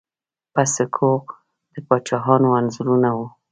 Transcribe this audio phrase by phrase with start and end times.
[0.53, 1.11] په سکو
[1.73, 3.27] د پاچاهانو انځورونه وو